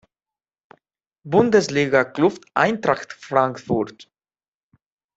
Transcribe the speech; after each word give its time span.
Bundesliga 1.27 2.03
club 2.11 2.39
Eintracht 2.55 3.13
Frankfurt. 3.13 4.09